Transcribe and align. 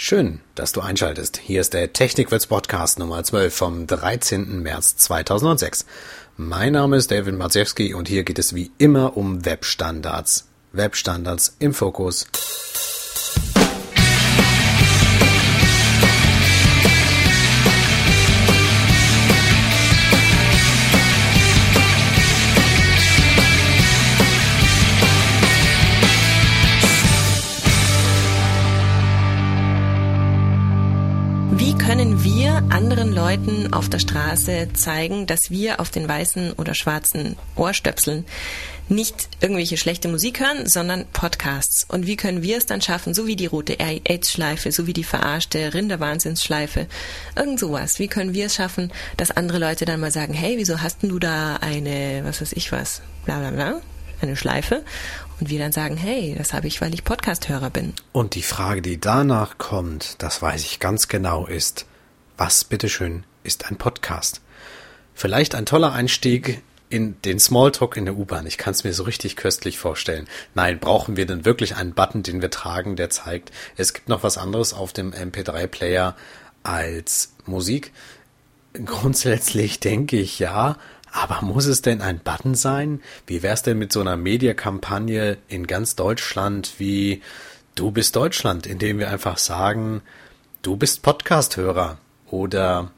Schön, 0.00 0.38
dass 0.54 0.70
du 0.70 0.80
einschaltest. 0.80 1.38
Hier 1.38 1.60
ist 1.60 1.74
der 1.74 1.92
Technikwitz 1.92 2.46
Podcast 2.46 3.00
Nummer 3.00 3.24
12 3.24 3.52
vom 3.52 3.86
13. 3.88 4.62
März 4.62 4.96
2006. 4.96 5.86
Mein 6.36 6.74
Name 6.74 6.96
ist 6.96 7.10
David 7.10 7.36
Marzewski 7.36 7.94
und 7.94 8.06
hier 8.06 8.22
geht 8.22 8.38
es 8.38 8.54
wie 8.54 8.70
immer 8.78 9.16
um 9.16 9.44
Webstandards. 9.44 10.46
Webstandards 10.70 11.56
im 11.58 11.74
Fokus. 11.74 12.28
Leuten 33.18 33.72
auf 33.72 33.88
der 33.88 33.98
Straße 33.98 34.68
zeigen, 34.74 35.26
dass 35.26 35.50
wir 35.50 35.80
auf 35.80 35.90
den 35.90 36.08
weißen 36.08 36.52
oder 36.52 36.72
schwarzen 36.76 37.34
Ohrstöpseln 37.56 38.24
nicht 38.88 39.28
irgendwelche 39.40 39.76
schlechte 39.76 40.06
Musik 40.06 40.38
hören, 40.38 40.68
sondern 40.68 41.04
Podcasts. 41.12 41.84
Und 41.88 42.06
wie 42.06 42.14
können 42.14 42.44
wir 42.44 42.56
es 42.56 42.66
dann 42.66 42.80
schaffen, 42.80 43.14
so 43.14 43.26
wie 43.26 43.34
die 43.34 43.46
rote 43.46 43.80
AIDS-Schleife, 43.80 44.70
so 44.70 44.86
wie 44.86 44.92
die 44.92 45.02
verarschte 45.02 45.74
Rinderwahnsinnsschleife, 45.74 46.86
irgend 47.34 47.58
sowas. 47.58 47.98
Wie 47.98 48.06
können 48.06 48.34
wir 48.34 48.46
es 48.46 48.54
schaffen, 48.54 48.92
dass 49.16 49.32
andere 49.32 49.58
Leute 49.58 49.84
dann 49.84 49.98
mal 49.98 50.12
sagen, 50.12 50.32
hey, 50.32 50.56
wieso 50.56 50.80
hast 50.80 51.02
denn 51.02 51.10
du 51.10 51.18
da 51.18 51.56
eine, 51.56 52.20
was 52.22 52.40
weiß 52.40 52.52
ich 52.52 52.70
was, 52.70 53.02
bla 53.24 53.40
bla 53.40 53.50
bla, 53.50 53.80
eine 54.20 54.36
Schleife? 54.36 54.84
Und 55.40 55.50
wir 55.50 55.58
dann 55.58 55.72
sagen, 55.72 55.96
hey, 55.96 56.36
das 56.38 56.52
habe 56.52 56.68
ich, 56.68 56.80
weil 56.80 56.94
ich 56.94 57.02
Podcasthörer 57.02 57.70
bin. 57.70 57.94
Und 58.12 58.36
die 58.36 58.42
Frage, 58.42 58.80
die 58.80 59.00
danach 59.00 59.58
kommt, 59.58 60.22
das 60.22 60.40
weiß 60.40 60.62
ich 60.62 60.78
ganz 60.78 61.08
genau, 61.08 61.46
ist, 61.46 61.84
was 62.38 62.64
bitteschön 62.64 63.24
ist 63.42 63.68
ein 63.68 63.76
Podcast? 63.76 64.40
Vielleicht 65.12 65.56
ein 65.56 65.66
toller 65.66 65.92
Einstieg 65.92 66.62
in 66.88 67.20
den 67.22 67.40
Smalltalk 67.40 67.96
in 67.96 68.06
der 68.06 68.16
U-Bahn. 68.16 68.46
Ich 68.46 68.56
kann 68.56 68.70
es 68.70 68.84
mir 68.84 68.94
so 68.94 69.02
richtig 69.02 69.36
köstlich 69.36 69.78
vorstellen. 69.78 70.28
Nein, 70.54 70.78
brauchen 70.78 71.16
wir 71.16 71.26
denn 71.26 71.44
wirklich 71.44 71.76
einen 71.76 71.92
Button, 71.92 72.22
den 72.22 72.40
wir 72.40 72.50
tragen, 72.50 72.96
der 72.96 73.10
zeigt, 73.10 73.50
es 73.76 73.92
gibt 73.92 74.08
noch 74.08 74.22
was 74.22 74.38
anderes 74.38 74.72
auf 74.72 74.92
dem 74.92 75.12
MP3-Player 75.12 76.16
als 76.62 77.32
Musik? 77.44 77.92
Grundsätzlich 78.72 79.80
denke 79.80 80.16
ich 80.16 80.38
ja, 80.38 80.78
aber 81.12 81.42
muss 81.42 81.66
es 81.66 81.82
denn 81.82 82.00
ein 82.00 82.20
Button 82.20 82.54
sein? 82.54 83.02
Wie 83.26 83.42
wär's 83.42 83.62
denn 83.62 83.78
mit 83.78 83.92
so 83.92 84.00
einer 84.00 84.16
Mediakampagne 84.16 85.38
in 85.48 85.66
ganz 85.66 85.96
Deutschland 85.96 86.74
wie 86.78 87.20
Du 87.74 87.90
bist 87.90 88.16
Deutschland, 88.16 88.66
indem 88.66 88.98
wir 88.98 89.08
einfach 89.08 89.38
sagen, 89.38 90.02
du 90.62 90.76
bist 90.76 91.02
Podcasthörer 91.02 91.98
oder 92.30 92.90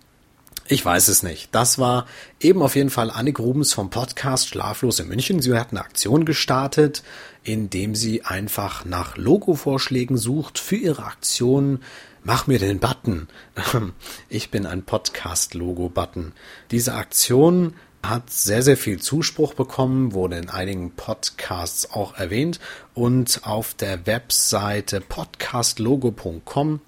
ich 0.73 0.85
weiß 0.85 1.09
es 1.09 1.25
nicht. 1.25 1.49
Das 1.53 1.81
war 1.81 2.07
eben 2.39 2.63
auf 2.63 2.77
jeden 2.77 2.91
Fall 2.91 3.11
Annik 3.11 3.41
Rubens 3.41 3.73
vom 3.73 3.91
Podcast 3.91 4.49
Schlaflos 4.49 5.01
in 5.01 5.09
München. 5.09 5.43
Sie 5.43 5.53
hat 5.59 5.73
eine 5.73 5.81
Aktion 5.81 6.25
gestartet, 6.25 7.03
indem 7.43 7.97
sie 7.97 8.25
einfach 8.25 8.85
nach 8.85 9.17
Logo-Vorschlägen 9.17 10.17
sucht 10.17 10.61
für 10.61 10.77
ihre 10.77 11.05
Aktion. 11.05 11.81
Mach 12.23 12.47
mir 12.47 12.61
den 12.61 12.79
Button. 12.79 13.27
Ich 14.29 14.53
bin 14.53 14.65
ein 14.65 14.85
Podcast-Logo-Button. 14.85 16.35
Diese 16.71 16.95
Aktion 16.95 17.75
hat 18.05 18.31
sehr, 18.31 18.63
sehr 18.63 18.77
viel 18.77 19.01
Zuspruch 19.01 19.55
bekommen, 19.55 20.13
wurde 20.13 20.37
in 20.37 20.51
einigen 20.51 20.93
Podcasts 20.93 21.91
auch 21.91 22.15
erwähnt 22.15 22.61
und 22.95 23.41
auf 23.43 23.75
der 23.75 24.07
Webseite 24.07 25.01
podcastlogo.com 25.01 26.81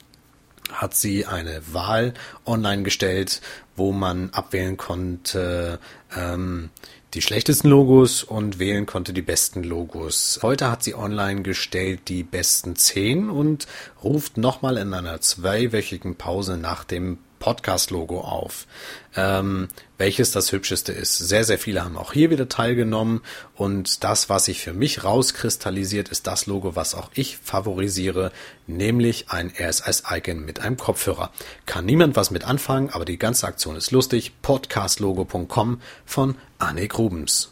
hat 0.72 0.94
sie 0.94 1.26
eine 1.26 1.62
Wahl 1.72 2.14
online 2.46 2.82
gestellt, 2.82 3.40
wo 3.76 3.92
man 3.92 4.30
abwählen 4.30 4.76
konnte, 4.76 5.78
ähm, 6.16 6.70
die 7.14 7.22
schlechtesten 7.22 7.68
Logos 7.68 8.22
und 8.22 8.58
wählen 8.58 8.86
konnte 8.86 9.12
die 9.12 9.22
besten 9.22 9.62
Logos. 9.62 10.38
Heute 10.40 10.70
hat 10.70 10.82
sie 10.82 10.94
online 10.94 11.42
gestellt 11.42 12.08
die 12.08 12.22
besten 12.22 12.74
zehn 12.74 13.28
und 13.28 13.66
ruft 14.02 14.38
nochmal 14.38 14.78
in 14.78 14.94
einer 14.94 15.20
zweiwöchigen 15.20 16.16
Pause 16.16 16.56
nach 16.56 16.84
dem 16.84 17.18
Podcast-Logo 17.42 18.20
auf, 18.20 18.68
ähm, 19.16 19.66
welches 19.98 20.30
das 20.30 20.52
hübscheste 20.52 20.92
ist. 20.92 21.18
Sehr, 21.18 21.42
sehr 21.42 21.58
viele 21.58 21.84
haben 21.84 21.96
auch 21.96 22.12
hier 22.12 22.30
wieder 22.30 22.48
teilgenommen 22.48 23.20
und 23.56 24.04
das, 24.04 24.28
was 24.28 24.44
sich 24.44 24.60
für 24.60 24.72
mich 24.72 25.02
rauskristallisiert, 25.02 26.08
ist 26.08 26.28
das 26.28 26.46
Logo, 26.46 26.76
was 26.76 26.94
auch 26.94 27.10
ich 27.14 27.38
favorisiere, 27.38 28.30
nämlich 28.68 29.30
ein 29.30 29.52
RSS-Icon 29.58 30.44
mit 30.44 30.60
einem 30.60 30.76
Kopfhörer. 30.76 31.32
Kann 31.66 31.84
niemand 31.84 32.14
was 32.14 32.30
mit 32.30 32.44
anfangen, 32.44 32.90
aber 32.90 33.04
die 33.04 33.18
ganze 33.18 33.48
Aktion 33.48 33.74
ist 33.74 33.90
lustig. 33.90 34.40
Podcastlogo.com 34.40 35.80
von 36.06 36.36
Annik 36.58 36.96
Rubens. 36.96 37.50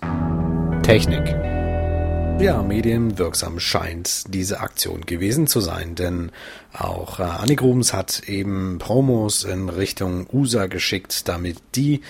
Technik. 0.85 1.60
Ja, 2.41 2.63
medienwirksam 2.63 3.61
scheint 3.61 4.33
diese 4.33 4.61
Aktion 4.61 5.03
gewesen 5.03 5.47
zu 5.47 5.61
sein, 5.61 5.95
denn 5.95 6.33
auch 6.73 7.21
äh, 7.21 7.25
Annik 7.25 7.61
Rubens 7.61 7.93
hat 7.93 8.23
eben 8.29 8.79
Promos 8.79 9.45
in 9.45 9.69
Richtung 9.69 10.27
USA 10.33 10.65
geschickt, 10.65 11.29
damit 11.29 11.59
die 11.75 12.01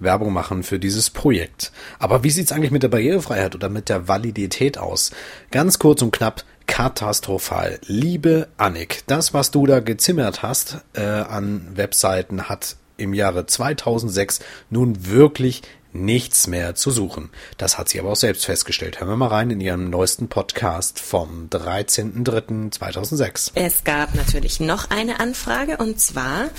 Werbung 0.00 0.32
machen 0.32 0.64
für 0.64 0.80
dieses 0.80 1.10
Projekt. 1.10 1.70
Aber 2.00 2.24
wie 2.24 2.30
sieht's 2.30 2.50
eigentlich 2.50 2.72
mit 2.72 2.82
der 2.82 2.88
Barrierefreiheit 2.88 3.54
oder 3.54 3.68
mit 3.68 3.88
der 3.88 4.08
Validität 4.08 4.76
aus? 4.76 5.12
Ganz 5.52 5.78
kurz 5.78 6.02
und 6.02 6.10
knapp, 6.10 6.42
katastrophal. 6.66 7.78
Liebe 7.86 8.48
Annik, 8.56 9.04
das, 9.06 9.34
was 9.34 9.52
du 9.52 9.66
da 9.66 9.78
gezimmert 9.78 10.42
hast 10.42 10.78
äh, 10.94 11.02
an 11.02 11.76
Webseiten, 11.76 12.48
hat 12.48 12.74
im 12.96 13.14
Jahre 13.14 13.46
2006 13.46 14.40
nun 14.68 15.06
wirklich 15.06 15.62
nichts 16.04 16.46
mehr 16.46 16.74
zu 16.74 16.90
suchen. 16.90 17.30
Das 17.56 17.78
hat 17.78 17.88
sie 17.88 17.98
aber 17.98 18.10
auch 18.10 18.16
selbst 18.16 18.44
festgestellt. 18.44 19.00
Hören 19.00 19.08
wir 19.08 19.16
mal 19.16 19.28
rein 19.28 19.50
in 19.50 19.60
ihrem 19.60 19.90
neuesten 19.90 20.28
Podcast 20.28 21.00
vom 21.00 21.48
13.03.2006. 21.48 23.52
Es 23.54 23.84
gab 23.84 24.14
natürlich 24.14 24.60
noch 24.60 24.90
eine 24.90 25.20
Anfrage 25.20 25.78
und 25.78 26.00
zwar 26.00 26.50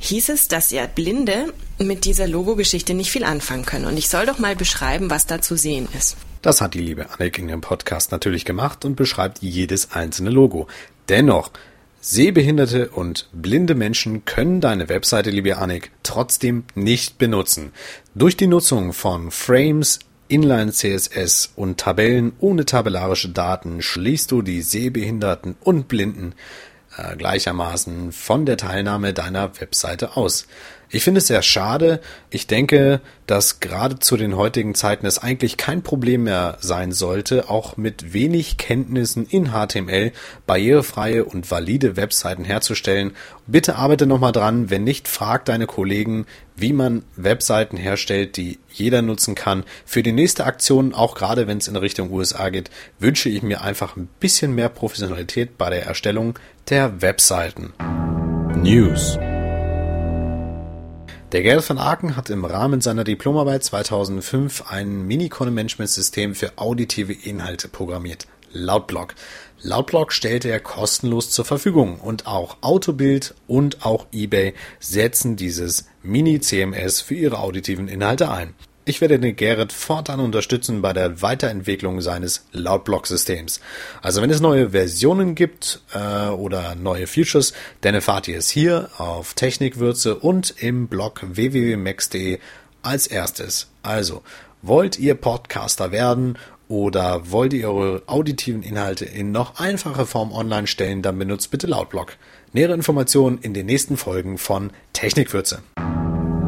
hieß 0.00 0.30
es, 0.30 0.48
dass 0.48 0.70
ja 0.70 0.86
Blinde 0.86 1.52
mit 1.78 2.04
dieser 2.04 2.26
Logo-Geschichte 2.26 2.94
nicht 2.94 3.10
viel 3.10 3.24
anfangen 3.24 3.66
können. 3.66 3.86
Und 3.86 3.96
ich 3.96 4.08
soll 4.08 4.26
doch 4.26 4.38
mal 4.38 4.56
beschreiben, 4.56 5.10
was 5.10 5.26
da 5.26 5.42
zu 5.42 5.56
sehen 5.56 5.88
ist. 5.96 6.16
Das 6.42 6.60
hat 6.60 6.74
die 6.74 6.80
liebe 6.80 7.10
Annik 7.10 7.38
in 7.38 7.48
ihrem 7.48 7.60
Podcast 7.60 8.12
natürlich 8.12 8.44
gemacht 8.44 8.84
und 8.84 8.94
beschreibt 8.94 9.42
jedes 9.42 9.92
einzelne 9.92 10.30
Logo. 10.30 10.68
Dennoch 11.08 11.50
Sehbehinderte 12.00 12.90
und 12.90 13.28
blinde 13.32 13.74
Menschen 13.74 14.24
können 14.24 14.60
deine 14.60 14.88
Webseite, 14.88 15.30
liebe 15.30 15.58
Annik, 15.58 15.90
trotzdem 16.04 16.64
nicht 16.74 17.18
benutzen. 17.18 17.72
Durch 18.14 18.36
die 18.36 18.46
Nutzung 18.46 18.92
von 18.92 19.32
Frames, 19.32 19.98
Inline 20.28 20.72
CSS 20.72 21.52
und 21.56 21.80
Tabellen 21.80 22.32
ohne 22.38 22.64
tabellarische 22.66 23.30
Daten 23.30 23.82
schließt 23.82 24.30
du 24.30 24.42
die 24.42 24.62
Sehbehinderten 24.62 25.56
und 25.60 25.88
Blinden 25.88 26.34
äh, 26.96 27.16
gleichermaßen 27.16 28.12
von 28.12 28.46
der 28.46 28.58
Teilnahme 28.58 29.12
deiner 29.12 29.60
Webseite 29.60 30.16
aus. 30.16 30.46
Ich 30.90 31.04
finde 31.04 31.18
es 31.18 31.26
sehr 31.26 31.42
schade. 31.42 32.00
Ich 32.30 32.46
denke, 32.46 33.00
dass 33.26 33.60
gerade 33.60 33.98
zu 33.98 34.16
den 34.16 34.36
heutigen 34.36 34.74
Zeiten 34.74 35.04
es 35.04 35.18
eigentlich 35.18 35.58
kein 35.58 35.82
Problem 35.82 36.24
mehr 36.24 36.56
sein 36.60 36.92
sollte, 36.92 37.50
auch 37.50 37.76
mit 37.76 38.14
wenig 38.14 38.56
Kenntnissen 38.56 39.26
in 39.26 39.52
HTML 39.52 40.12
barrierefreie 40.46 41.26
und 41.26 41.50
valide 41.50 41.96
Webseiten 41.96 42.44
herzustellen. 42.44 43.12
Bitte 43.46 43.76
arbeite 43.76 44.06
nochmal 44.06 44.32
dran. 44.32 44.70
Wenn 44.70 44.84
nicht, 44.84 45.08
frag 45.08 45.44
deine 45.44 45.66
Kollegen, 45.66 46.24
wie 46.56 46.72
man 46.72 47.04
Webseiten 47.16 47.76
herstellt, 47.76 48.38
die 48.38 48.58
jeder 48.72 49.02
nutzen 49.02 49.34
kann. 49.34 49.64
Für 49.84 50.02
die 50.02 50.12
nächste 50.12 50.46
Aktion, 50.46 50.94
auch 50.94 51.14
gerade 51.14 51.46
wenn 51.46 51.58
es 51.58 51.68
in 51.68 51.76
Richtung 51.76 52.10
USA 52.10 52.48
geht, 52.48 52.70
wünsche 52.98 53.28
ich 53.28 53.42
mir 53.42 53.60
einfach 53.60 53.96
ein 53.96 54.08
bisschen 54.20 54.54
mehr 54.54 54.70
Professionalität 54.70 55.58
bei 55.58 55.68
der 55.68 55.84
Erstellung 55.84 56.38
der 56.70 57.02
Webseiten. 57.02 57.74
News 58.56 59.18
der 61.32 61.42
Gerrit 61.42 61.68
van 61.68 61.78
Aken 61.78 62.16
hat 62.16 62.30
im 62.30 62.44
Rahmen 62.44 62.80
seiner 62.80 63.04
Diplomarbeit 63.04 63.62
2005 63.62 64.64
ein 64.70 65.06
Mini-Content-Management-System 65.06 66.34
für 66.34 66.52
auditive 66.56 67.12
Inhalte 67.12 67.68
programmiert. 67.68 68.26
Lautblock. 68.52 69.14
Lautblock 69.60 70.12
stellte 70.12 70.48
er 70.48 70.60
kostenlos 70.60 71.30
zur 71.30 71.44
Verfügung 71.44 72.00
und 72.00 72.26
auch 72.26 72.56
Autobild 72.62 73.34
und 73.46 73.84
auch 73.84 74.06
eBay 74.10 74.54
setzen 74.80 75.36
dieses 75.36 75.86
Mini-CMS 76.02 77.02
für 77.02 77.14
ihre 77.14 77.40
auditiven 77.40 77.88
Inhalte 77.88 78.30
ein. 78.30 78.54
Ich 78.88 79.02
werde 79.02 79.18
den 79.18 79.36
Gerrit 79.36 79.70
fortan 79.70 80.18
unterstützen 80.18 80.80
bei 80.80 80.94
der 80.94 81.20
Weiterentwicklung 81.20 82.00
seines 82.00 82.46
Loudblock-Systems. 82.52 83.60
Also 84.00 84.22
wenn 84.22 84.30
es 84.30 84.40
neue 84.40 84.70
Versionen 84.70 85.34
gibt 85.34 85.82
äh, 85.92 86.28
oder 86.28 86.74
neue 86.74 87.06
Features, 87.06 87.52
dann 87.82 87.94
erfahrt 87.94 88.28
ihr 88.28 88.38
es 88.38 88.48
hier 88.48 88.88
auf 88.96 89.34
Technikwürze 89.34 90.14
und 90.14 90.54
im 90.56 90.88
Blog 90.88 91.20
www.max.de 91.22 92.38
als 92.80 93.06
erstes. 93.06 93.68
Also, 93.82 94.22
wollt 94.62 94.98
ihr 94.98 95.16
Podcaster 95.16 95.92
werden 95.92 96.38
oder 96.66 97.30
wollt 97.30 97.52
ihr 97.52 97.70
eure 97.70 98.02
auditiven 98.06 98.62
Inhalte 98.62 99.04
in 99.04 99.32
noch 99.32 99.60
einfache 99.60 100.06
Form 100.06 100.32
online 100.32 100.66
stellen, 100.66 101.02
dann 101.02 101.18
benutzt 101.18 101.50
bitte 101.50 101.66
Loudblock. 101.66 102.16
Nähere 102.54 102.72
Informationen 102.72 103.36
in 103.42 103.52
den 103.52 103.66
nächsten 103.66 103.98
Folgen 103.98 104.38
von 104.38 104.70
Technikwürze. 104.94 105.62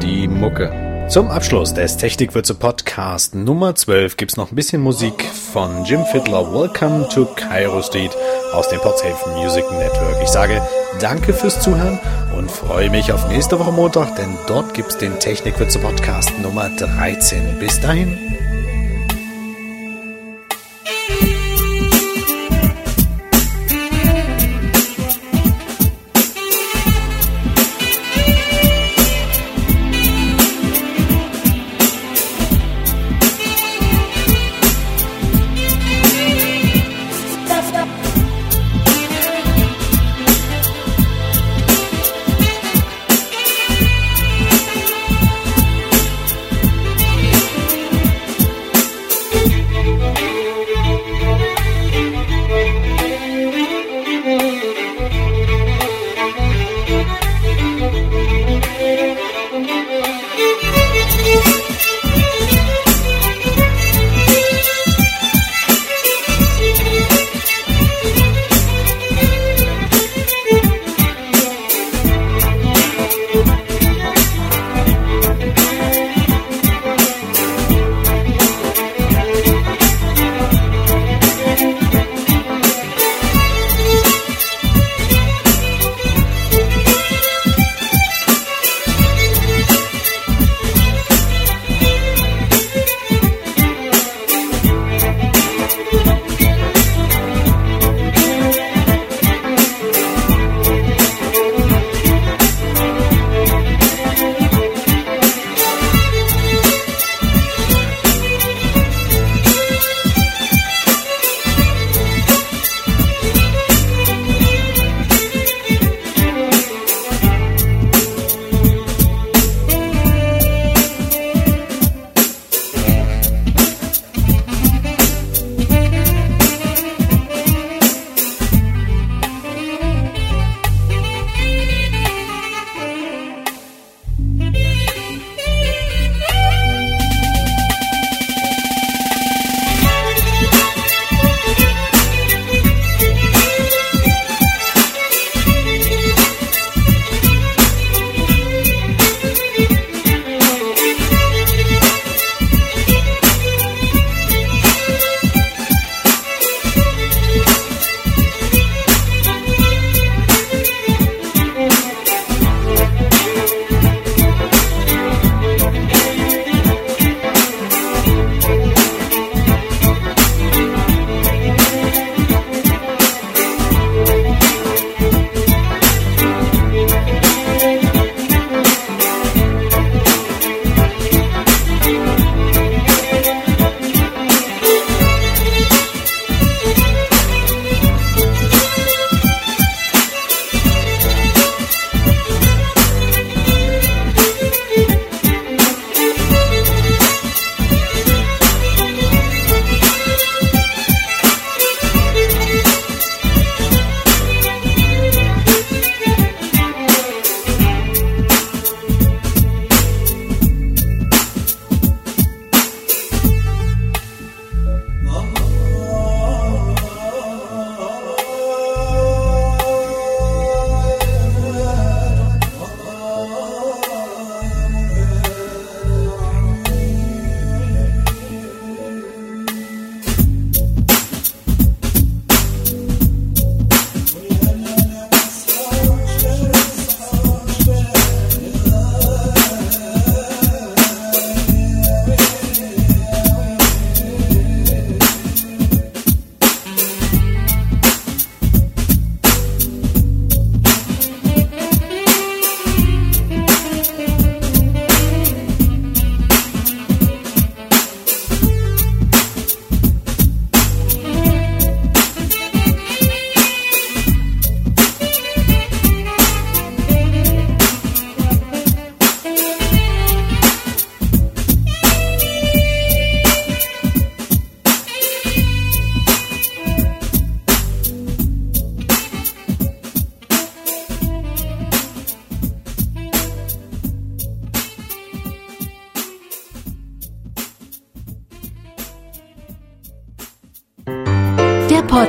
Die 0.01 0.27
Mucke. 0.27 0.90
Zum 1.11 1.29
Abschluss 1.29 1.73
des 1.73 1.97
Technikwürze 1.97 2.55
Podcast 2.55 3.35
Nummer 3.35 3.75
12 3.75 4.15
gibt's 4.15 4.37
noch 4.37 4.49
ein 4.49 4.55
bisschen 4.55 4.81
Musik 4.81 5.25
von 5.25 5.83
Jim 5.83 6.05
Fiddler. 6.05 6.53
Welcome 6.53 7.05
to 7.09 7.25
Cairo 7.35 7.81
Street 7.81 8.11
aus 8.53 8.69
dem 8.69 8.79
Podsafe 8.79 9.29
Music 9.31 9.69
Network. 9.73 10.23
Ich 10.23 10.29
sage 10.29 10.65
danke 11.01 11.33
fürs 11.33 11.59
Zuhören 11.59 11.99
und 12.37 12.49
freue 12.49 12.89
mich 12.89 13.11
auf 13.11 13.27
nächste 13.27 13.59
Woche 13.59 13.73
Montag, 13.73 14.15
denn 14.15 14.37
dort 14.47 14.73
gibt's 14.73 14.97
den 14.97 15.19
Technikwürze 15.19 15.79
Podcast 15.79 16.31
Nummer 16.39 16.69
13. 16.69 17.59
Bis 17.59 17.77
dahin. 17.81 18.17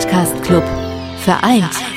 Podcast 0.02 0.42
Club. 0.42 0.64
Vereint. 1.24 1.91